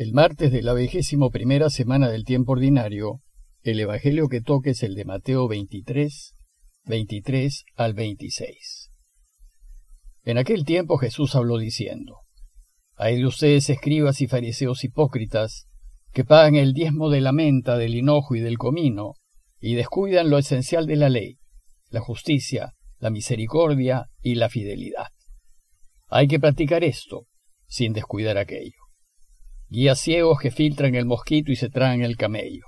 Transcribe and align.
El 0.00 0.14
martes 0.14 0.50
de 0.50 0.62
la 0.62 0.72
vigésimo 0.72 1.28
primera 1.28 1.68
semana 1.68 2.08
del 2.08 2.24
tiempo 2.24 2.52
ordinario, 2.52 3.20
el 3.62 3.78
Evangelio 3.80 4.28
que 4.28 4.40
toque 4.40 4.70
es 4.70 4.82
el 4.82 4.94
de 4.94 5.04
Mateo 5.04 5.46
23, 5.46 6.34
23 6.86 7.64
al 7.76 7.92
26. 7.92 8.90
En 10.24 10.38
aquel 10.38 10.64
tiempo 10.64 10.96
Jesús 10.96 11.36
habló 11.36 11.58
diciendo, 11.58 12.20
Hay 12.96 13.18
de 13.18 13.26
ustedes 13.26 13.68
escribas 13.68 14.22
y 14.22 14.26
fariseos 14.26 14.84
hipócritas, 14.84 15.66
que 16.14 16.24
pagan 16.24 16.54
el 16.54 16.72
diezmo 16.72 17.10
de 17.10 17.20
la 17.20 17.32
menta, 17.32 17.76
del 17.76 17.94
hinojo 17.94 18.34
y 18.34 18.40
del 18.40 18.56
comino, 18.56 19.16
y 19.60 19.74
descuidan 19.74 20.30
lo 20.30 20.38
esencial 20.38 20.86
de 20.86 20.96
la 20.96 21.10
ley, 21.10 21.40
la 21.90 22.00
justicia, 22.00 22.72
la 23.00 23.10
misericordia 23.10 24.06
y 24.22 24.36
la 24.36 24.48
fidelidad. 24.48 25.08
Hay 26.08 26.26
que 26.26 26.40
practicar 26.40 26.84
esto, 26.84 27.26
sin 27.66 27.92
descuidar 27.92 28.38
aquello 28.38 28.79
guías 29.70 30.00
ciegos 30.00 30.38
que 30.40 30.50
filtran 30.50 30.94
el 30.94 31.06
mosquito 31.06 31.52
y 31.52 31.56
se 31.56 31.70
traen 31.70 32.02
el 32.02 32.16
camello. 32.16 32.64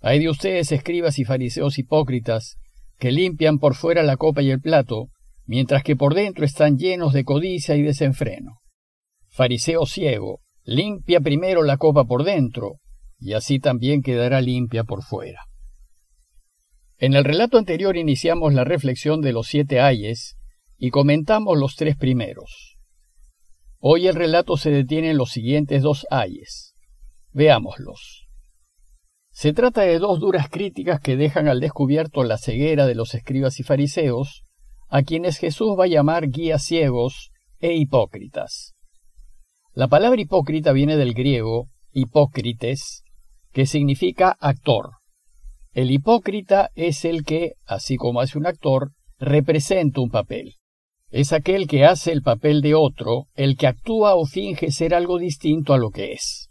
Hay 0.00 0.18
de 0.18 0.28
ustedes, 0.28 0.72
escribas 0.72 1.18
y 1.18 1.24
fariseos 1.24 1.78
hipócritas, 1.78 2.56
que 2.98 3.12
limpian 3.12 3.58
por 3.58 3.74
fuera 3.74 4.02
la 4.02 4.16
copa 4.16 4.42
y 4.42 4.50
el 4.50 4.60
plato, 4.60 5.06
mientras 5.46 5.82
que 5.82 5.96
por 5.96 6.14
dentro 6.14 6.44
están 6.44 6.76
llenos 6.76 7.12
de 7.12 7.24
codicia 7.24 7.76
y 7.76 7.82
desenfreno. 7.82 8.58
Fariseo 9.28 9.86
ciego, 9.86 10.40
limpia 10.64 11.20
primero 11.20 11.62
la 11.62 11.76
copa 11.76 12.04
por 12.04 12.24
dentro, 12.24 12.76
y 13.18 13.34
así 13.34 13.60
también 13.60 14.02
quedará 14.02 14.40
limpia 14.40 14.84
por 14.84 15.02
fuera. 15.02 15.40
En 16.98 17.14
el 17.14 17.24
relato 17.24 17.56
anterior 17.56 17.96
iniciamos 17.96 18.52
la 18.52 18.64
reflexión 18.64 19.20
de 19.20 19.32
los 19.32 19.46
siete 19.46 19.80
ayes 19.80 20.36
y 20.76 20.90
comentamos 20.90 21.58
los 21.58 21.76
tres 21.76 21.96
primeros. 21.96 22.69
Hoy 23.82 24.08
el 24.08 24.14
relato 24.14 24.58
se 24.58 24.70
detiene 24.70 25.10
en 25.10 25.16
los 25.16 25.30
siguientes 25.30 25.82
dos 25.82 26.06
ayes. 26.10 26.74
Veámoslos. 27.32 28.26
Se 29.30 29.54
trata 29.54 29.80
de 29.82 29.98
dos 29.98 30.20
duras 30.20 30.50
críticas 30.50 31.00
que 31.00 31.16
dejan 31.16 31.48
al 31.48 31.60
descubierto 31.60 32.22
la 32.22 32.36
ceguera 32.36 32.86
de 32.86 32.94
los 32.94 33.14
escribas 33.14 33.58
y 33.58 33.62
fariseos, 33.62 34.44
a 34.88 35.02
quienes 35.02 35.38
Jesús 35.38 35.78
va 35.78 35.84
a 35.84 35.88
llamar 35.88 36.28
guías 36.28 36.62
ciegos 36.62 37.30
e 37.58 37.74
hipócritas. 37.74 38.74
La 39.72 39.88
palabra 39.88 40.20
hipócrita 40.20 40.72
viene 40.72 40.98
del 40.98 41.14
griego 41.14 41.68
hipócrites, 41.92 43.02
que 43.50 43.64
significa 43.64 44.36
actor. 44.40 44.90
El 45.72 45.90
hipócrita 45.90 46.70
es 46.74 47.06
el 47.06 47.24
que, 47.24 47.54
así 47.64 47.96
como 47.96 48.20
hace 48.20 48.36
un 48.36 48.46
actor, 48.46 48.92
representa 49.18 50.02
un 50.02 50.10
papel. 50.10 50.59
Es 51.10 51.32
aquel 51.32 51.66
que 51.66 51.84
hace 51.84 52.12
el 52.12 52.22
papel 52.22 52.62
de 52.62 52.74
otro, 52.74 53.26
el 53.34 53.56
que 53.56 53.66
actúa 53.66 54.14
o 54.14 54.26
finge 54.26 54.70
ser 54.70 54.94
algo 54.94 55.18
distinto 55.18 55.74
a 55.74 55.78
lo 55.78 55.90
que 55.90 56.12
es. 56.12 56.48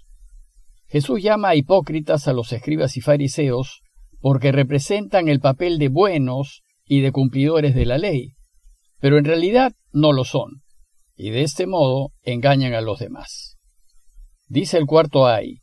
Jesús 0.87 1.21
llama 1.21 1.49
a 1.49 1.55
hipócritas 1.55 2.27
a 2.27 2.33
los 2.33 2.51
escribas 2.51 2.97
y 2.97 3.01
fariseos 3.01 3.81
porque 4.19 4.51
representan 4.51 5.29
el 5.29 5.39
papel 5.39 5.77
de 5.77 5.87
buenos 5.87 6.63
y 6.85 7.01
de 7.01 7.11
cumplidores 7.11 7.73
de 7.73 7.85
la 7.85 7.97
ley, 7.97 8.33
pero 8.99 9.17
en 9.17 9.25
realidad 9.25 9.73
no 9.93 10.11
lo 10.11 10.25
son, 10.25 10.61
y 11.15 11.29
de 11.29 11.43
este 11.43 11.67
modo 11.67 12.11
engañan 12.23 12.73
a 12.73 12.81
los 12.81 12.99
demás. 12.99 13.57
Dice 14.47 14.77
el 14.77 14.87
cuarto 14.87 15.27
ay, 15.27 15.59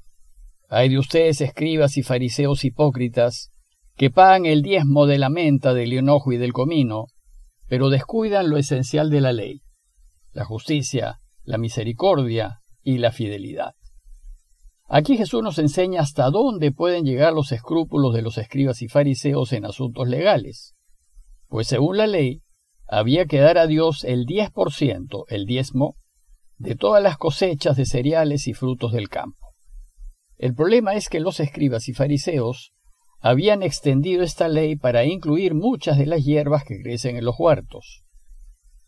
hay 0.69 0.89
de 0.89 0.99
ustedes 0.99 1.41
escribas 1.41 1.97
y 1.97 2.03
fariseos 2.03 2.65
hipócritas, 2.65 3.51
que 3.97 4.11
pagan 4.11 4.47
el 4.47 4.63
diezmo 4.63 5.07
de 5.07 5.19
la 5.19 5.29
menta, 5.29 5.75
del 5.75 5.93
enojo 5.93 6.33
y 6.33 6.39
del 6.39 6.53
comino, 6.53 7.07
pero 7.69 7.91
descuidan 7.91 8.51
lo 8.51 8.57
esencial 8.57 9.11
de 9.11 9.21
la 9.21 9.33
ley, 9.33 9.63
la 10.33 10.45
justicia, 10.45 11.21
la 11.45 11.59
misericordia 11.59 12.61
y 12.83 12.99
la 12.99 13.13
fidelidad. 13.13 13.75
Aquí 14.89 15.17
Jesús 15.17 15.43
nos 15.43 15.59
enseña 15.59 16.01
hasta 16.01 16.31
dónde 16.31 16.71
pueden 16.71 17.05
llegar 17.05 17.33
los 17.33 17.51
escrúpulos 17.51 18.15
de 18.15 18.23
los 18.23 18.39
escribas 18.39 18.83
y 18.83 18.89
fariseos 18.89 19.53
en 19.53 19.65
asuntos 19.65 20.09
legales, 20.09 20.75
pues 21.49 21.67
según 21.67 21.97
la 21.97 22.07
ley, 22.07 22.43
había 22.89 23.27
que 23.27 23.41
dar 23.41 23.59
a 23.59 23.67
Dios 23.67 24.05
el 24.05 24.27
10%, 24.27 25.25
el 25.29 25.45
diezmo, 25.45 25.97
de 26.59 26.77
todas 26.77 27.03
las 27.03 27.19
cosechas 27.19 27.77
de 27.77 27.85
cereales 27.85 28.47
y 28.47 28.55
frutos 28.55 28.93
del 28.93 29.09
campo. 29.09 29.55
El 30.37 30.55
problema 30.55 30.95
es 30.95 31.09
que 31.09 31.21
los 31.21 31.41
escribas 31.41 31.89
y 31.89 31.93
fariseos 31.93 32.73
habían 33.21 33.63
extendido 33.63 34.23
esta 34.23 34.49
ley 34.49 34.77
para 34.77 35.05
incluir 35.05 35.55
muchas 35.55 35.99
de 35.99 36.07
las 36.07 36.25
hierbas 36.25 36.65
que 36.65 36.81
crecen 36.83 37.17
en 37.17 37.25
los 37.25 37.37
huertos. 37.39 38.03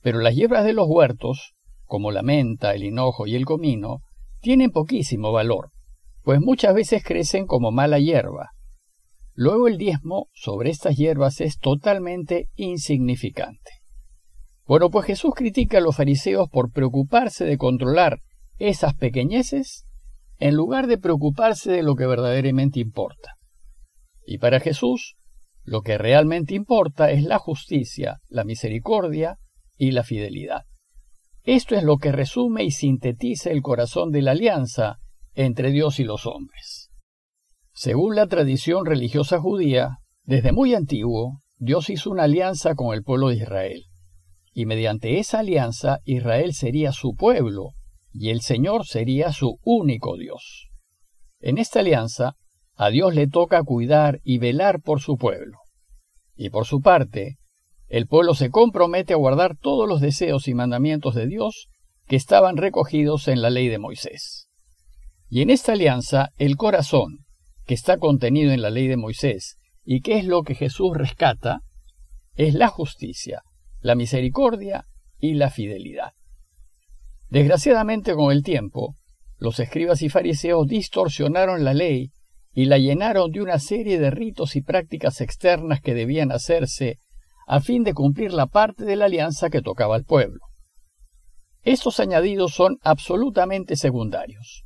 Pero 0.01 0.21
las 0.21 0.35
hierbas 0.35 0.65
de 0.65 0.73
los 0.73 0.87
huertos, 0.89 1.55
como 1.85 2.11
la 2.11 2.23
menta, 2.23 2.75
el 2.75 2.85
hinojo 2.85 3.27
y 3.27 3.35
el 3.35 3.45
comino, 3.45 4.03
tienen 4.41 4.71
poquísimo 4.71 5.33
valor, 5.33 5.71
pues 6.23 6.41
muchas 6.41 6.75
veces 6.75 7.03
crecen 7.05 7.47
como 7.47 7.71
mala 7.71 7.99
hierba. 7.99 8.51
Luego 9.35 9.69
el 9.69 9.79
diezmo 9.79 10.29
sobre 10.35 10.71
estas 10.71 10.97
hierbas 10.97 11.41
es 11.41 11.59
totalmente 11.59 12.49
insignificante. 12.57 13.71
Bueno, 14.67 14.91
pues 14.91 15.07
Jesús 15.07 15.33
critica 15.35 15.79
a 15.79 15.81
los 15.81 15.97
fariseos 15.97 16.49
por 16.51 16.71
preocuparse 16.71 17.45
de 17.45 17.57
controlar 17.57 18.21
esas 18.59 18.95
pequeñeces 18.95 19.87
en 20.39 20.55
lugar 20.55 20.87
de 20.87 20.99
preocuparse 20.99 21.73
de 21.73 21.83
lo 21.83 21.95
que 21.95 22.07
verdaderamente 22.07 22.79
importa. 22.81 23.38
Y 24.31 24.37
para 24.37 24.61
Jesús, 24.61 25.17
lo 25.65 25.81
que 25.81 25.97
realmente 25.97 26.55
importa 26.55 27.11
es 27.11 27.23
la 27.23 27.39
justicia, 27.39 28.19
la 28.29 28.45
misericordia 28.45 29.39
y 29.79 29.93
la 29.93 30.05
fidelidad. 30.05 30.65
Esto 31.45 31.75
es 31.75 31.83
lo 31.83 31.97
que 31.97 32.13
resume 32.13 32.63
y 32.63 32.71
sintetiza 32.71 33.51
el 33.51 33.63
corazón 33.63 34.11
de 34.11 34.21
la 34.21 34.33
alianza 34.33 34.99
entre 35.33 35.71
Dios 35.71 35.99
y 35.99 36.05
los 36.05 36.27
hombres. 36.27 36.91
Según 37.73 38.17
la 38.17 38.27
tradición 38.27 38.85
religiosa 38.85 39.41
judía, 39.41 39.97
desde 40.25 40.53
muy 40.53 40.75
antiguo, 40.75 41.41
Dios 41.57 41.89
hizo 41.89 42.11
una 42.11 42.25
alianza 42.25 42.75
con 42.75 42.95
el 42.95 43.05
pueblo 43.05 43.29
de 43.29 43.37
Israel, 43.37 43.87
y 44.53 44.67
mediante 44.67 45.19
esa 45.19 45.39
alianza 45.39 46.01
Israel 46.05 46.53
sería 46.53 46.93
su 46.93 47.15
pueblo, 47.15 47.71
y 48.13 48.29
el 48.29 48.43
Señor 48.43 48.85
sería 48.85 49.33
su 49.33 49.59
único 49.65 50.19
Dios. 50.19 50.69
En 51.41 51.57
esta 51.57 51.81
alianza, 51.81 52.35
a 52.79 52.91
Dios 52.91 53.13
le 53.13 53.27
toca 53.27 53.65
cuidar 53.65 54.21
y 54.23 54.39
velar 54.39 54.81
por 54.81 55.01
su 55.01 55.17
pueblo. 55.17 55.59
Y 56.37 56.51
por 56.51 56.65
su 56.65 56.81
parte, 56.81 57.37
el 57.89 58.07
pueblo 58.07 58.35
se 58.35 58.51
compromete 58.51 59.15
a 59.15 59.17
guardar 59.17 59.57
todos 59.57 59.89
los 59.89 60.01
deseos 60.01 60.47
y 60.47 60.55
mandamientos 60.55 61.17
de 61.17 61.27
Dios 61.27 61.67
que 62.07 62.15
estaban 62.15 62.57
recogidos 62.57 63.27
en 63.27 63.43
la 63.43 63.51
ley 63.51 63.67
de 63.67 63.79
Moisés. 63.79 64.49
Y 65.29 65.43
en 65.43 65.51
esta 65.51 65.73
alianza, 65.73 66.29
el 66.39 66.57
corazón, 66.57 67.25
que 67.67 67.75
está 67.75 67.99
contenido 67.99 68.53
en 68.53 68.63
la 68.63 68.71
ley 68.71 68.87
de 68.87 68.97
Moisés, 68.97 69.57
y 69.85 70.01
que 70.01 70.17
es 70.17 70.25
lo 70.25 70.43
que 70.43 70.55
Jesús 70.55 70.97
rescata, 70.97 71.63
es 72.37 72.55
la 72.55 72.69
justicia, 72.69 73.43
la 73.81 73.97
misericordia 73.97 74.85
y 75.19 75.35
la 75.35 75.51
fidelidad. 75.51 76.13
Desgraciadamente 77.29 78.15
con 78.15 78.31
el 78.31 78.45
tiempo, 78.45 78.95
los 79.37 79.59
escribas 79.59 80.01
y 80.03 80.09
fariseos 80.09 80.69
distorsionaron 80.69 81.65
la 81.65 81.75
ley 81.75 82.13
y 82.53 82.65
la 82.65 82.79
llenaron 82.79 83.31
de 83.31 83.43
una 83.43 83.59
serie 83.59 83.99
de 83.99 84.11
ritos 84.11 84.57
y 84.57 84.63
prácticas 84.63 85.21
externas 85.21 85.81
que 85.81 85.95
debían 85.95 86.33
hacerse 86.33 86.99
a 87.47 87.61
fin 87.61 87.85
de 87.85 87.95
cumplir 87.95 88.33
la 88.33 88.47
parte 88.47 88.85
de 88.85 88.97
la 88.97 89.07
alianza 89.07 89.49
que 89.49 89.63
tocaba 89.63 89.97
al 89.97 90.05
pueblo. 90.05 90.41
Estos 91.63 92.01
añadidos 92.01 92.55
son 92.55 92.79
absolutamente 92.83 93.77
secundarios, 93.77 94.65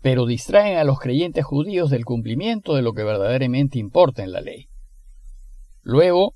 pero 0.00 0.26
distraen 0.26 0.78
a 0.78 0.84
los 0.84 0.98
creyentes 0.98 1.44
judíos 1.44 1.90
del 1.90 2.04
cumplimiento 2.04 2.74
de 2.74 2.82
lo 2.82 2.92
que 2.92 3.04
verdaderamente 3.04 3.78
importa 3.78 4.22
en 4.22 4.32
la 4.32 4.40
ley. 4.40 4.68
Luego, 5.82 6.34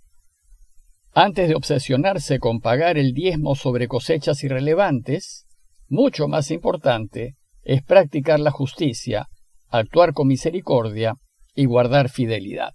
antes 1.15 1.49
de 1.49 1.55
obsesionarse 1.55 2.39
con 2.39 2.61
pagar 2.61 2.97
el 2.97 3.13
diezmo 3.13 3.55
sobre 3.55 3.89
cosechas 3.89 4.43
irrelevantes, 4.45 5.47
mucho 5.89 6.27
más 6.27 6.51
importante 6.51 7.37
es 7.63 7.83
practicar 7.83 8.41
la 8.41 8.51
justicia 8.51 9.29
actuar 9.73 10.13
con 10.13 10.29
misericordia 10.29 11.15
y 11.55 11.65
guardar 11.65 12.09
fidelidad. 12.09 12.75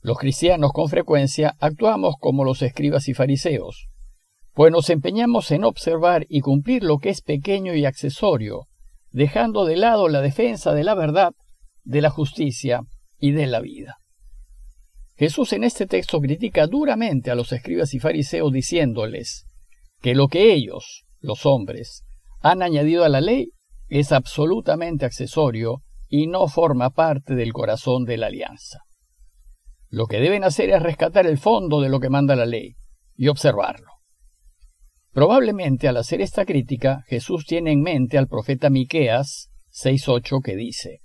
Los 0.00 0.18
cristianos 0.18 0.72
con 0.72 0.88
frecuencia 0.88 1.56
actuamos 1.60 2.16
como 2.20 2.44
los 2.44 2.60
escribas 2.62 3.08
y 3.08 3.14
fariseos, 3.14 3.88
pues 4.52 4.70
nos 4.70 4.90
empeñamos 4.90 5.50
en 5.50 5.64
observar 5.64 6.26
y 6.28 6.40
cumplir 6.40 6.84
lo 6.84 6.98
que 6.98 7.08
es 7.08 7.22
pequeño 7.22 7.74
y 7.74 7.86
accesorio, 7.86 8.66
dejando 9.10 9.64
de 9.64 9.76
lado 9.76 10.08
la 10.08 10.20
defensa 10.20 10.74
de 10.74 10.84
la 10.84 10.94
verdad, 10.94 11.32
de 11.84 12.02
la 12.02 12.10
justicia 12.10 12.82
y 13.18 13.32
de 13.32 13.46
la 13.46 13.60
vida. 13.60 13.98
Jesús 15.16 15.52
en 15.52 15.64
este 15.64 15.86
texto 15.86 16.20
critica 16.20 16.66
duramente 16.66 17.30
a 17.30 17.34
los 17.34 17.52
escribas 17.52 17.94
y 17.94 18.00
fariseos 18.00 18.52
diciéndoles 18.52 19.46
que 20.00 20.14
lo 20.14 20.28
que 20.28 20.52
ellos, 20.52 21.04
los 21.20 21.46
hombres, 21.46 22.04
han 22.40 22.62
añadido 22.62 23.04
a 23.04 23.08
la 23.08 23.20
ley 23.20 23.53
es 23.94 24.10
absolutamente 24.10 25.06
accesorio 25.06 25.84
y 26.08 26.26
no 26.26 26.48
forma 26.48 26.90
parte 26.90 27.36
del 27.36 27.52
corazón 27.52 28.04
de 28.04 28.16
la 28.16 28.26
alianza. 28.26 28.80
Lo 29.88 30.08
que 30.08 30.18
deben 30.18 30.42
hacer 30.42 30.70
es 30.70 30.82
rescatar 30.82 31.28
el 31.28 31.38
fondo 31.38 31.80
de 31.80 31.88
lo 31.88 32.00
que 32.00 32.10
manda 32.10 32.34
la 32.34 32.44
ley 32.44 32.74
y 33.14 33.28
observarlo. 33.28 33.92
Probablemente 35.12 35.86
al 35.86 35.96
hacer 35.96 36.20
esta 36.22 36.44
crítica, 36.44 37.04
Jesús 37.06 37.46
tiene 37.46 37.70
en 37.70 37.82
mente 37.82 38.18
al 38.18 38.26
profeta 38.26 38.68
Miqueas 38.68 39.50
6.8 39.72 40.42
que 40.42 40.56
dice, 40.56 40.98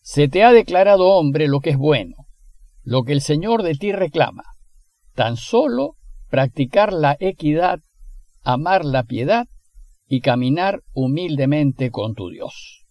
Se 0.00 0.26
te 0.26 0.42
ha 0.42 0.52
declarado 0.52 1.06
hombre 1.10 1.48
lo 1.48 1.60
que 1.60 1.68
es 1.68 1.76
bueno, 1.76 2.16
lo 2.82 3.02
que 3.02 3.12
el 3.12 3.20
Señor 3.20 3.62
de 3.62 3.74
ti 3.74 3.92
reclama, 3.92 4.44
tan 5.14 5.36
solo 5.36 5.96
practicar 6.30 6.94
la 6.94 7.18
equidad, 7.20 7.80
amar 8.42 8.86
la 8.86 9.02
piedad 9.02 9.48
y 10.12 10.22
caminar 10.22 10.82
humildemente 10.92 11.92
con 11.92 12.14
tu 12.14 12.30
Dios. 12.30 12.84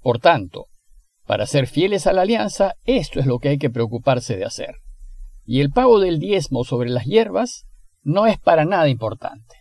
Por 0.00 0.20
tanto, 0.20 0.68
para 1.26 1.44
ser 1.44 1.66
fieles 1.66 2.06
a 2.06 2.14
la 2.14 2.22
alianza, 2.22 2.76
esto 2.84 3.20
es 3.20 3.26
lo 3.26 3.38
que 3.38 3.50
hay 3.50 3.58
que 3.58 3.68
preocuparse 3.68 4.34
de 4.34 4.46
hacer. 4.46 4.76
Y 5.44 5.60
el 5.60 5.70
pago 5.70 6.00
del 6.00 6.18
diezmo 6.18 6.64
sobre 6.64 6.88
las 6.88 7.04
hierbas 7.04 7.66
no 8.02 8.26
es 8.26 8.38
para 8.38 8.64
nada 8.64 8.88
importante. 8.88 9.56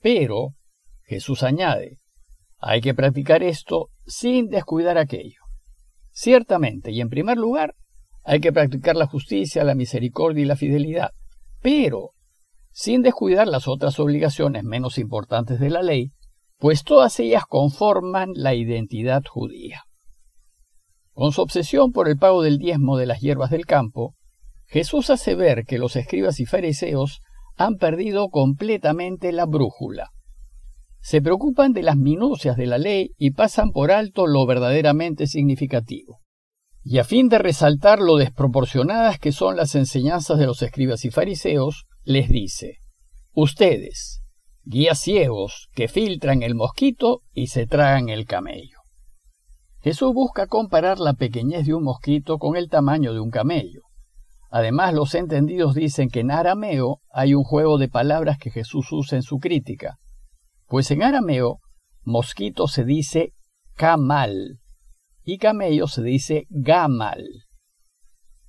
Pero, 0.00 0.54
Jesús 1.02 1.42
añade, 1.42 1.98
hay 2.58 2.80
que 2.80 2.94
practicar 2.94 3.42
esto 3.42 3.90
sin 4.06 4.48
descuidar 4.48 4.96
aquello. 4.96 5.42
Ciertamente, 6.10 6.90
y 6.90 7.02
en 7.02 7.10
primer 7.10 7.36
lugar, 7.36 7.74
hay 8.24 8.40
que 8.40 8.52
practicar 8.52 8.96
la 8.96 9.06
justicia, 9.06 9.62
la 9.62 9.74
misericordia 9.74 10.42
y 10.42 10.46
la 10.46 10.56
fidelidad, 10.56 11.10
pero 11.60 12.12
sin 12.72 13.02
descuidar 13.02 13.46
las 13.46 13.68
otras 13.68 14.00
obligaciones 14.00 14.64
menos 14.64 14.98
importantes 14.98 15.60
de 15.60 15.70
la 15.70 15.82
ley, 15.82 16.12
pues 16.58 16.84
todas 16.84 17.18
ellas 17.20 17.44
conforman 17.48 18.30
la 18.34 18.54
identidad 18.54 19.22
judía. 19.28 19.82
Con 21.12 21.32
su 21.32 21.42
obsesión 21.42 21.92
por 21.92 22.08
el 22.08 22.16
pago 22.16 22.42
del 22.42 22.58
diezmo 22.58 22.96
de 22.96 23.06
las 23.06 23.20
hierbas 23.20 23.50
del 23.50 23.66
campo, 23.66 24.14
Jesús 24.66 25.10
hace 25.10 25.34
ver 25.34 25.64
que 25.66 25.78
los 25.78 25.96
escribas 25.96 26.40
y 26.40 26.46
fariseos 26.46 27.20
han 27.56 27.76
perdido 27.76 28.28
completamente 28.30 29.32
la 29.32 29.44
brújula. 29.44 30.10
Se 31.00 31.20
preocupan 31.20 31.72
de 31.72 31.82
las 31.82 31.96
minucias 31.96 32.56
de 32.56 32.66
la 32.66 32.78
ley 32.78 33.10
y 33.18 33.32
pasan 33.32 33.72
por 33.72 33.90
alto 33.90 34.26
lo 34.26 34.46
verdaderamente 34.46 35.26
significativo. 35.26 36.20
Y 36.84 36.98
a 36.98 37.04
fin 37.04 37.28
de 37.28 37.38
resaltar 37.38 38.00
lo 38.00 38.16
desproporcionadas 38.16 39.18
que 39.18 39.32
son 39.32 39.56
las 39.56 39.74
enseñanzas 39.74 40.38
de 40.38 40.46
los 40.46 40.62
escribas 40.62 41.04
y 41.04 41.10
fariseos, 41.10 41.84
les 42.04 42.28
dice, 42.28 42.78
Ustedes, 43.32 44.22
guías 44.64 44.98
ciegos 44.98 45.68
que 45.74 45.88
filtran 45.88 46.42
el 46.42 46.54
mosquito 46.54 47.22
y 47.32 47.48
se 47.48 47.66
tragan 47.66 48.08
el 48.08 48.26
camello. 48.26 48.78
Jesús 49.80 50.12
busca 50.14 50.46
comparar 50.46 51.00
la 51.00 51.14
pequeñez 51.14 51.66
de 51.66 51.74
un 51.74 51.84
mosquito 51.84 52.38
con 52.38 52.56
el 52.56 52.68
tamaño 52.68 53.12
de 53.12 53.20
un 53.20 53.30
camello. 53.30 53.82
Además, 54.50 54.94
los 54.94 55.14
entendidos 55.14 55.74
dicen 55.74 56.08
que 56.10 56.20
en 56.20 56.30
arameo 56.30 56.98
hay 57.12 57.34
un 57.34 57.42
juego 57.42 57.78
de 57.78 57.88
palabras 57.88 58.38
que 58.38 58.50
Jesús 58.50 58.92
usa 58.92 59.16
en 59.16 59.22
su 59.22 59.38
crítica, 59.38 59.98
pues 60.66 60.90
en 60.90 61.02
arameo 61.02 61.60
mosquito 62.02 62.68
se 62.68 62.84
dice 62.84 63.32
camal 63.74 64.60
y 65.24 65.38
camello 65.38 65.86
se 65.86 66.02
dice 66.02 66.46
gamal. 66.50 67.24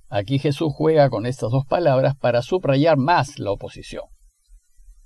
Aquí 0.08 0.38
Jesús 0.38 0.72
juega 0.74 1.10
con 1.10 1.26
estas 1.26 1.50
dos 1.50 1.66
palabras 1.66 2.16
para 2.16 2.42
subrayar 2.42 2.96
más 2.96 3.38
la 3.38 3.50
oposición. 3.50 4.04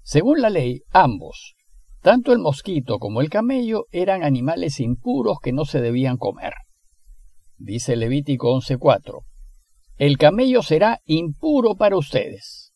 Según 0.03 0.41
la 0.41 0.51
ley, 0.51 0.83
ambos, 0.91 1.55
tanto 2.01 2.33
el 2.33 2.39
mosquito 2.39 2.99
como 2.99 3.21
el 3.21 3.31
camello, 3.31 3.87
eran 3.91 4.23
animales 4.23 4.81
impuros 4.81 5.39
que 5.43 5.53
no 5.53 5.65
se 5.65 5.81
debían 5.81 6.17
comer. 6.17 6.55
Dice 7.57 7.97
Levítico 7.97 8.55
11.4, 8.55 9.25
el 9.97 10.17
camello 10.17 10.63
será 10.63 11.01
impuro 11.05 11.75
para 11.75 11.97
ustedes. 11.97 12.73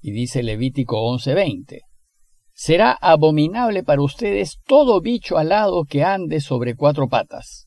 Y 0.00 0.12
dice 0.12 0.42
Levítico 0.42 0.96
11.20, 0.96 1.80
será 2.52 2.92
abominable 2.92 3.82
para 3.82 4.00
ustedes 4.00 4.58
todo 4.64 5.00
bicho 5.00 5.38
alado 5.38 5.84
que 5.84 6.04
ande 6.04 6.40
sobre 6.40 6.76
cuatro 6.76 7.08
patas, 7.08 7.66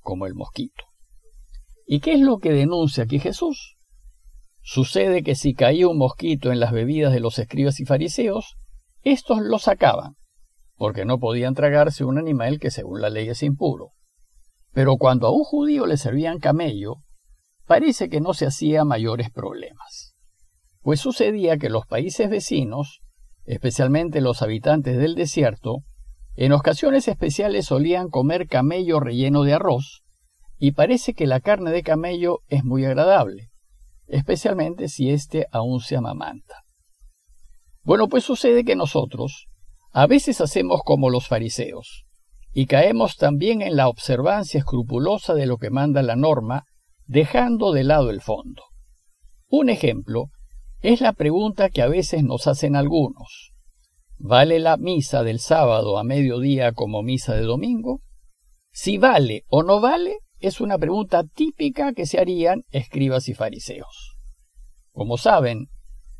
como 0.00 0.26
el 0.26 0.34
mosquito. 0.34 0.84
¿Y 1.86 2.00
qué 2.00 2.14
es 2.14 2.20
lo 2.20 2.38
que 2.38 2.52
denuncia 2.52 3.04
aquí 3.04 3.18
Jesús? 3.18 3.76
Sucede 4.62 5.22
que 5.22 5.34
si 5.34 5.54
caía 5.54 5.88
un 5.88 5.98
mosquito 5.98 6.50
en 6.50 6.58
las 6.58 6.72
bebidas 6.72 7.12
de 7.12 7.20
los 7.20 7.38
escribas 7.38 7.80
y 7.80 7.84
fariseos, 7.84 8.56
estos 9.02 9.42
lo 9.42 9.58
sacaban, 9.58 10.14
porque 10.76 11.04
no 11.04 11.18
podían 11.18 11.54
tragarse 11.54 12.04
un 12.04 12.18
animal 12.18 12.58
que 12.58 12.70
según 12.70 13.02
la 13.02 13.10
ley 13.10 13.28
es 13.28 13.42
impuro. 13.42 13.90
Pero 14.72 14.96
cuando 14.96 15.26
a 15.26 15.30
un 15.30 15.44
judío 15.44 15.86
le 15.86 15.98
servían 15.98 16.38
camello, 16.38 16.96
parece 17.66 18.08
que 18.08 18.20
no 18.20 18.32
se 18.32 18.46
hacía 18.46 18.84
mayores 18.84 19.30
problemas. 19.30 20.14
Pues 20.80 21.00
sucedía 21.00 21.58
que 21.58 21.68
los 21.68 21.86
países 21.86 22.30
vecinos, 22.30 23.00
especialmente 23.44 24.22
los 24.22 24.40
habitantes 24.40 24.96
del 24.96 25.14
desierto, 25.14 25.82
en 26.36 26.52
ocasiones 26.52 27.06
especiales 27.06 27.66
solían 27.66 28.08
comer 28.08 28.48
camello 28.48 28.98
relleno 29.00 29.42
de 29.42 29.52
arroz, 29.52 30.03
y 30.64 30.72
parece 30.72 31.12
que 31.12 31.26
la 31.26 31.40
carne 31.40 31.72
de 31.72 31.82
camello 31.82 32.38
es 32.48 32.64
muy 32.64 32.86
agradable, 32.86 33.50
especialmente 34.06 34.88
si 34.88 35.10
éste 35.10 35.46
aún 35.52 35.80
se 35.80 35.94
amamanta. 35.94 36.64
Bueno, 37.82 38.08
pues 38.08 38.24
sucede 38.24 38.64
que 38.64 38.74
nosotros 38.74 39.48
a 39.92 40.06
veces 40.06 40.40
hacemos 40.40 40.80
como 40.82 41.10
los 41.10 41.28
fariseos, 41.28 42.06
y 42.50 42.64
caemos 42.64 43.18
también 43.18 43.60
en 43.60 43.76
la 43.76 43.88
observancia 43.88 44.56
escrupulosa 44.56 45.34
de 45.34 45.44
lo 45.44 45.58
que 45.58 45.68
manda 45.68 46.00
la 46.02 46.16
norma, 46.16 46.64
dejando 47.04 47.72
de 47.72 47.84
lado 47.84 48.08
el 48.08 48.22
fondo. 48.22 48.62
Un 49.50 49.68
ejemplo 49.68 50.30
es 50.80 51.02
la 51.02 51.12
pregunta 51.12 51.68
que 51.68 51.82
a 51.82 51.88
veces 51.88 52.24
nos 52.24 52.46
hacen 52.46 52.74
algunos. 52.74 53.52
¿Vale 54.16 54.60
la 54.60 54.78
misa 54.78 55.24
del 55.24 55.40
sábado 55.40 55.98
a 55.98 56.04
mediodía 56.04 56.72
como 56.72 57.02
misa 57.02 57.34
de 57.34 57.42
domingo? 57.42 58.00
Si 58.72 58.96
vale 58.96 59.44
o 59.48 59.62
no 59.62 59.82
vale, 59.82 60.20
es 60.40 60.60
una 60.60 60.78
pregunta 60.78 61.24
típica 61.24 61.92
que 61.92 62.06
se 62.06 62.18
harían 62.18 62.64
escribas 62.70 63.28
y 63.28 63.34
fariseos. 63.34 64.16
Como 64.92 65.16
saben, 65.16 65.68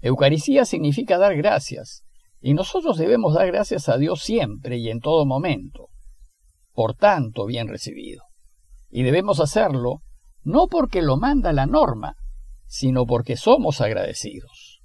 Eucaristía 0.00 0.64
significa 0.64 1.18
dar 1.18 1.36
gracias, 1.36 2.04
y 2.40 2.54
nosotros 2.54 2.98
debemos 2.98 3.34
dar 3.34 3.46
gracias 3.46 3.88
a 3.88 3.96
Dios 3.96 4.22
siempre 4.22 4.76
y 4.76 4.90
en 4.90 5.00
todo 5.00 5.24
momento. 5.24 5.88
Por 6.72 6.94
tanto, 6.94 7.46
bien 7.46 7.68
recibido. 7.68 8.22
Y 8.90 9.02
debemos 9.02 9.40
hacerlo 9.40 10.02
no 10.42 10.66
porque 10.68 11.00
lo 11.00 11.16
manda 11.16 11.52
la 11.52 11.66
norma, 11.66 12.16
sino 12.66 13.06
porque 13.06 13.36
somos 13.36 13.80
agradecidos. 13.80 14.82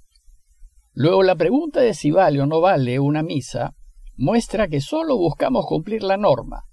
Luego 0.92 1.22
la 1.22 1.36
pregunta 1.36 1.80
de 1.80 1.94
si 1.94 2.10
vale 2.10 2.40
o 2.40 2.46
no 2.46 2.60
vale 2.60 2.98
una 2.98 3.22
misa 3.22 3.74
muestra 4.16 4.68
que 4.68 4.80
solo 4.80 5.16
buscamos 5.16 5.66
cumplir 5.66 6.02
la 6.02 6.16
norma, 6.16 6.64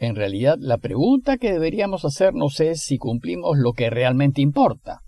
en 0.00 0.16
realidad, 0.16 0.56
la 0.58 0.78
pregunta 0.78 1.36
que 1.36 1.52
deberíamos 1.52 2.06
hacernos 2.06 2.58
es 2.60 2.80
si 2.80 2.96
cumplimos 2.96 3.58
lo 3.58 3.74
que 3.74 3.90
realmente 3.90 4.40
importa. 4.40 5.02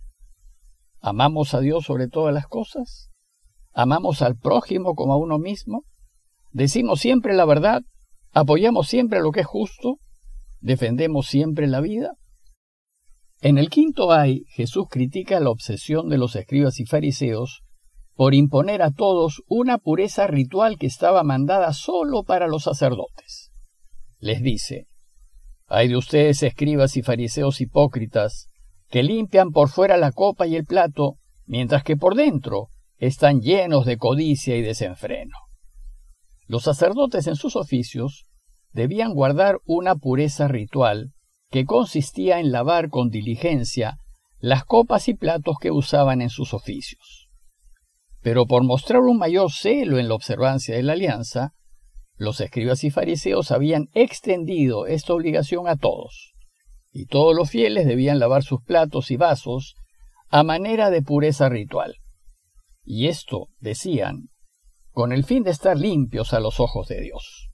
¿Amamos 1.01 1.55
a 1.55 1.61
Dios 1.61 1.87
sobre 1.87 2.09
todas 2.09 2.35
las 2.35 2.47
cosas? 2.47 3.09
¿Amamos 3.73 4.21
al 4.21 4.37
prójimo 4.37 4.95
como 4.95 5.15
a 5.15 5.17
uno 5.17 5.39
mismo? 5.39 5.85
¿Decimos 6.51 7.01
siempre 7.01 7.33
la 7.33 7.47
verdad? 7.47 7.81
¿Apoyamos 8.33 8.87
siempre 8.87 9.23
lo 9.23 9.33
que 9.33 9.41
es 9.41 9.47
justo? 9.47 9.97
¿Defendemos 10.61 11.27
siempre 11.27 11.69
la 11.69 11.81
vida? 11.81 12.13
En 13.41 13.57
el 13.57 13.71
quinto 13.71 14.13
ay, 14.13 14.45
Jesús 14.51 14.89
critica 14.91 15.41
la 15.41 15.49
obsesión 15.49 16.11
de 16.11 16.19
los 16.19 16.37
escribas 16.37 16.79
y 16.81 16.85
fariseos 16.85 17.63
por 18.15 18.35
imponer 18.35 18.83
a 18.83 18.91
todos 18.91 19.43
una 19.47 19.79
pureza 19.79 20.27
ritual 20.27 20.77
que 20.77 20.87
estaba 20.87 21.23
mandada 21.23 21.73
solo 21.73 22.25
para 22.25 22.47
los 22.47 22.65
sacerdotes 22.65 23.42
les 24.23 24.41
dice, 24.41 24.87
Hay 25.67 25.89
de 25.89 25.97
ustedes 25.97 26.45
escribas 26.45 26.97
y 26.97 27.03
fariseos 27.03 27.61
hipócritas, 27.61 28.49
que 28.89 29.03
limpian 29.03 29.51
por 29.51 29.69
fuera 29.69 29.97
la 29.97 30.13
copa 30.13 30.47
y 30.47 30.55
el 30.55 30.65
plato, 30.65 31.17
mientras 31.45 31.83
que 31.83 31.97
por 31.97 32.15
dentro 32.15 32.69
están 32.99 33.41
llenos 33.41 33.85
de 33.85 33.97
codicia 33.97 34.57
y 34.57 34.63
desenfreno. 34.63 35.37
Los 36.47 36.63
sacerdotes 36.63 37.27
en 37.27 37.35
sus 37.35 37.57
oficios 37.57 38.27
debían 38.71 39.13
guardar 39.13 39.59
una 39.65 39.97
pureza 39.97 40.47
ritual 40.47 41.13
que 41.51 41.65
consistía 41.65 42.39
en 42.39 42.53
lavar 42.53 42.91
con 42.91 43.11
diligencia 43.11 43.99
las 44.39 44.65
copas 44.65 45.09
y 45.09 45.15
platos 45.15 45.57
que 45.61 45.73
usaban 45.73 46.23
en 46.23 46.31
sus 46.31 46.55
oficios. 46.55 47.29
Pero 48.21 48.47
por 48.47 48.63
mostrar 48.63 49.01
un 49.01 49.19
mayor 49.19 49.51
celo 49.51 49.99
en 49.99 50.07
la 50.07 50.15
observancia 50.15 50.77
de 50.77 50.85
la 50.85 50.93
alianza, 50.93 51.55
los 52.23 52.41
escribas 52.41 52.85
y 52.85 52.91
fariseos 52.91 53.51
habían 53.51 53.89
extendido 53.95 54.87
esta 54.87 55.13
obligación 55.13 55.69
a 55.69 55.77
todos, 55.77 56.35
y 56.93 57.07
todos 57.07 57.35
los 57.35 57.51
fieles 57.51 57.87
debían 57.87 58.19
lavar 58.19 58.43
sus 58.43 58.63
platos 58.63 59.11
y 59.11 59.17
vasos 59.17 59.75
a 60.29 60.43
manera 60.43 60.91
de 60.91 61.03
pureza 61.03 61.49
ritual. 61.49 61.97
Y 62.85 63.09
esto, 63.09 63.49
decían, 63.59 64.29
con 64.93 65.13
el 65.13 65.25
fin 65.25 65.43
de 65.43 65.51
estar 65.51 65.77
limpios 65.77 66.33
a 66.33 66.41
los 66.41 66.61
ojos 66.61 66.89
de 66.89 67.01
Dios. 67.01 67.49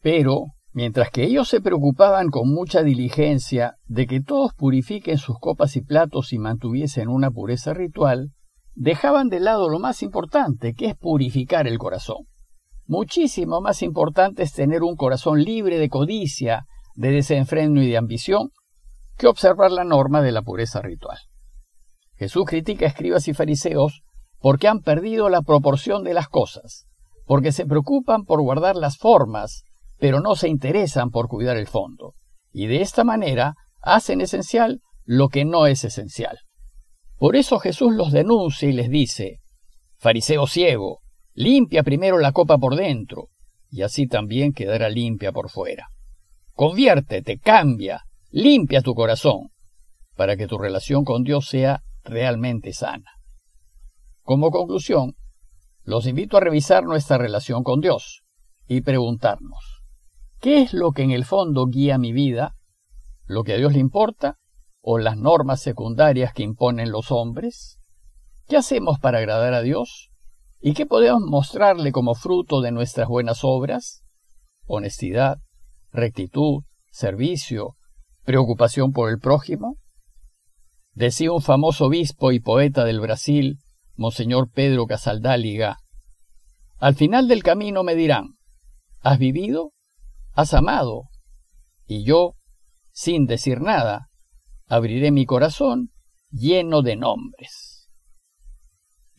Pero, 0.00 0.46
mientras 0.72 1.10
que 1.10 1.24
ellos 1.24 1.48
se 1.48 1.60
preocupaban 1.60 2.30
con 2.30 2.52
mucha 2.52 2.82
diligencia 2.82 3.76
de 3.86 4.06
que 4.06 4.20
todos 4.20 4.54
purifiquen 4.54 5.18
sus 5.18 5.38
copas 5.38 5.76
y 5.76 5.82
platos 5.82 6.32
y 6.32 6.38
mantuviesen 6.38 7.08
una 7.08 7.30
pureza 7.30 7.74
ritual, 7.74 8.32
dejaban 8.74 9.28
de 9.28 9.40
lado 9.40 9.68
lo 9.68 9.78
más 9.78 10.02
importante, 10.02 10.74
que 10.74 10.86
es 10.86 10.96
purificar 10.96 11.66
el 11.66 11.78
corazón 11.78 12.26
muchísimo 12.88 13.60
más 13.60 13.82
importante 13.82 14.42
es 14.42 14.52
tener 14.52 14.82
un 14.82 14.96
corazón 14.96 15.42
libre 15.44 15.78
de 15.78 15.88
codicia, 15.88 16.64
de 16.94 17.10
desenfreno 17.12 17.82
y 17.82 17.88
de 17.88 17.96
ambición, 17.96 18.50
que 19.16 19.28
observar 19.28 19.70
la 19.70 19.84
norma 19.84 20.22
de 20.22 20.32
la 20.32 20.42
pureza 20.42 20.80
ritual. 20.82 21.18
Jesús 22.16 22.44
critica 22.46 22.86
a 22.86 22.88
escribas 22.88 23.28
y 23.28 23.34
fariseos 23.34 24.02
porque 24.40 24.68
han 24.68 24.80
perdido 24.80 25.28
la 25.28 25.42
proporción 25.42 26.02
de 26.02 26.14
las 26.14 26.28
cosas, 26.28 26.86
porque 27.26 27.52
se 27.52 27.66
preocupan 27.66 28.24
por 28.24 28.40
guardar 28.40 28.76
las 28.76 28.96
formas, 28.96 29.64
pero 29.98 30.20
no 30.20 30.34
se 30.34 30.48
interesan 30.48 31.10
por 31.10 31.28
cuidar 31.28 31.56
el 31.56 31.66
fondo, 31.66 32.14
y 32.52 32.66
de 32.66 32.80
esta 32.80 33.04
manera 33.04 33.54
hacen 33.82 34.20
esencial 34.20 34.80
lo 35.04 35.28
que 35.28 35.44
no 35.44 35.66
es 35.66 35.84
esencial. 35.84 36.38
Por 37.18 37.36
eso 37.36 37.58
Jesús 37.58 37.92
los 37.94 38.12
denuncia 38.12 38.68
y 38.68 38.72
les 38.72 38.88
dice, 38.88 39.40
Fariseo 39.98 40.46
ciego, 40.46 41.00
limpia 41.38 41.84
primero 41.84 42.18
la 42.18 42.32
copa 42.32 42.58
por 42.58 42.74
dentro, 42.74 43.28
y 43.70 43.82
así 43.82 44.08
también 44.08 44.52
quedará 44.52 44.88
limpia 44.88 45.30
por 45.30 45.50
fuera. 45.50 45.86
Conviértete, 46.54 47.38
cambia, 47.38 48.02
limpia 48.32 48.82
tu 48.82 48.92
corazón, 48.96 49.50
para 50.16 50.36
que 50.36 50.48
tu 50.48 50.58
relación 50.58 51.04
con 51.04 51.22
Dios 51.22 51.46
sea 51.46 51.82
realmente 52.02 52.72
sana. 52.72 53.12
Como 54.22 54.50
conclusión, 54.50 55.14
los 55.84 56.08
invito 56.08 56.36
a 56.36 56.40
revisar 56.40 56.82
nuestra 56.82 57.18
relación 57.18 57.62
con 57.62 57.80
Dios 57.80 58.22
y 58.66 58.80
preguntarnos, 58.80 59.84
¿qué 60.40 60.62
es 60.62 60.72
lo 60.72 60.90
que 60.90 61.02
en 61.02 61.12
el 61.12 61.24
fondo 61.24 61.66
guía 61.66 61.98
mi 61.98 62.12
vida? 62.12 62.56
¿Lo 63.26 63.44
que 63.44 63.52
a 63.52 63.58
Dios 63.58 63.74
le 63.74 63.78
importa? 63.78 64.38
¿O 64.80 64.98
las 64.98 65.16
normas 65.16 65.60
secundarias 65.60 66.32
que 66.32 66.42
imponen 66.42 66.90
los 66.90 67.12
hombres? 67.12 67.78
¿Qué 68.48 68.56
hacemos 68.56 68.98
para 68.98 69.18
agradar 69.18 69.54
a 69.54 69.62
Dios? 69.62 70.07
¿Y 70.60 70.74
qué 70.74 70.86
podemos 70.86 71.22
mostrarle 71.22 71.92
como 71.92 72.14
fruto 72.14 72.60
de 72.60 72.72
nuestras 72.72 73.08
buenas 73.08 73.40
obras? 73.42 74.02
Honestidad, 74.66 75.38
rectitud, 75.92 76.64
servicio, 76.90 77.76
preocupación 78.24 78.92
por 78.92 79.10
el 79.10 79.18
prójimo. 79.18 79.76
Decía 80.94 81.32
un 81.32 81.42
famoso 81.42 81.86
obispo 81.86 82.32
y 82.32 82.40
poeta 82.40 82.84
del 82.84 83.00
Brasil, 83.00 83.58
Monseñor 83.94 84.50
Pedro 84.50 84.86
Casaldáliga, 84.86 85.78
al 86.78 86.94
final 86.94 87.26
del 87.26 87.42
camino 87.42 87.82
me 87.82 87.96
dirán, 87.96 88.36
¿has 89.00 89.18
vivido? 89.18 89.72
¿Has 90.34 90.54
amado? 90.54 91.08
Y 91.86 92.04
yo, 92.04 92.34
sin 92.92 93.26
decir 93.26 93.60
nada, 93.60 94.08
abriré 94.68 95.10
mi 95.10 95.26
corazón 95.26 95.90
lleno 96.30 96.82
de 96.82 96.94
nombres. 96.94 97.67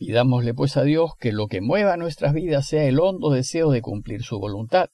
Pidámosle 0.00 0.54
pues 0.54 0.78
a 0.78 0.82
Dios 0.82 1.10
que 1.20 1.30
lo 1.30 1.46
que 1.46 1.60
mueva 1.60 1.98
nuestras 1.98 2.32
vidas 2.32 2.66
sea 2.66 2.84
el 2.84 2.98
hondo 3.00 3.28
deseo 3.28 3.70
de 3.70 3.82
cumplir 3.82 4.22
su 4.22 4.38
voluntad, 4.38 4.88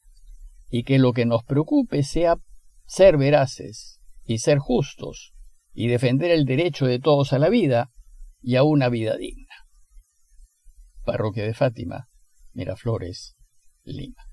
y 0.68 0.82
que 0.82 0.98
lo 0.98 1.12
que 1.12 1.26
nos 1.26 1.44
preocupe 1.44 2.02
sea 2.02 2.38
ser 2.86 3.16
veraces 3.16 4.00
y 4.24 4.38
ser 4.38 4.58
justos, 4.58 5.32
y 5.72 5.86
defender 5.86 6.32
el 6.32 6.44
derecho 6.44 6.86
de 6.86 6.98
todos 6.98 7.32
a 7.32 7.38
la 7.38 7.50
vida 7.50 7.92
y 8.42 8.56
a 8.56 8.64
una 8.64 8.88
vida 8.88 9.16
digna. 9.16 9.54
Parroquia 11.04 11.44
de 11.44 11.54
Fátima, 11.54 12.08
Miraflores, 12.52 13.36
Lima. 13.84 14.25